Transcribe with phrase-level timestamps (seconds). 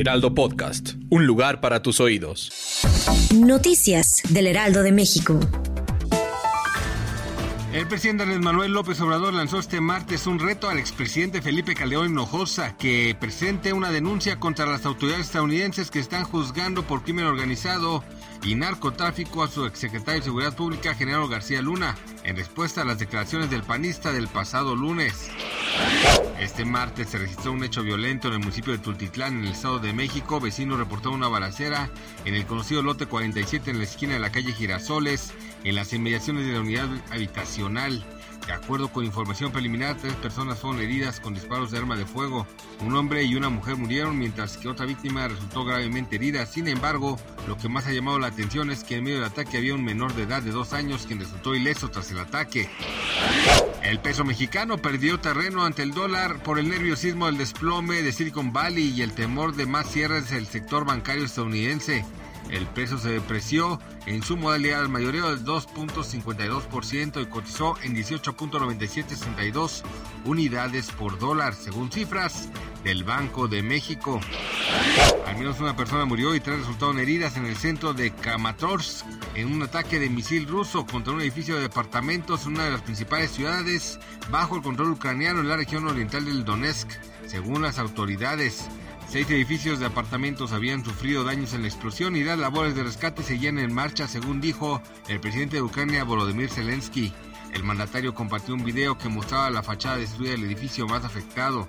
[0.00, 0.94] Heraldo Podcast.
[1.10, 2.50] Un lugar para tus oídos.
[3.34, 5.38] Noticias del Heraldo de México.
[7.74, 12.12] El presidente Andrés Manuel López Obrador lanzó este martes un reto al expresidente Felipe Calderón
[12.12, 18.02] Hinojosa que presente una denuncia contra las autoridades estadounidenses que están juzgando por crimen organizado
[18.42, 21.94] y narcotráfico a su exsecretario de Seguridad Pública, General García Luna,
[22.24, 25.30] en respuesta a las declaraciones del panista del pasado lunes.
[26.38, 29.78] Este martes se registró un hecho violento en el municipio de Tultitlán, en el Estado
[29.78, 30.40] de México.
[30.40, 31.90] Vecinos reportaron una balacera
[32.24, 35.32] en el conocido lote 47 en la esquina de la calle Girasoles,
[35.64, 38.04] en las inmediaciones de la unidad habitacional.
[38.50, 42.48] De acuerdo con información preliminar, tres personas fueron heridas con disparos de arma de fuego.
[42.80, 46.44] Un hombre y una mujer murieron, mientras que otra víctima resultó gravemente herida.
[46.46, 49.56] Sin embargo, lo que más ha llamado la atención es que en medio del ataque
[49.56, 52.68] había un menor de edad de dos años quien resultó ileso tras el ataque.
[53.84, 58.52] El peso mexicano perdió terreno ante el dólar por el nerviosismo del desplome de Silicon
[58.52, 62.04] Valley y el temor de más cierres del sector bancario estadounidense.
[62.48, 69.82] El peso se depreció en su modalidad al mayoreo del 2.52% y cotizó en 18.9762
[70.24, 72.48] unidades por dólar, según cifras
[72.82, 74.20] del Banco de México.
[75.26, 79.52] Al menos una persona murió y tres resultaron heridas en el centro de Kramatorsk en
[79.52, 83.30] un ataque de misil ruso contra un edificio de departamentos en una de las principales
[83.30, 83.98] ciudades
[84.30, 86.88] bajo el control ucraniano en la región oriental del Donetsk,
[87.26, 88.68] según las autoridades.
[89.10, 93.24] Seis edificios de apartamentos habían sufrido daños en la explosión y las labores de rescate
[93.24, 97.12] seguían en marcha, según dijo el presidente de Ucrania, Volodymyr Zelensky.
[97.52, 101.66] El mandatario compartió un video que mostraba la fachada destruida del edificio más afectado.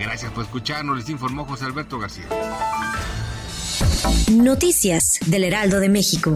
[0.00, 2.24] Gracias por escucharnos, les informó José Alberto García.
[4.32, 6.34] Noticias del Heraldo de México.